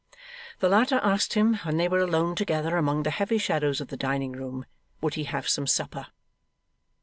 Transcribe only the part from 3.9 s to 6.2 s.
dining room, would he have some supper?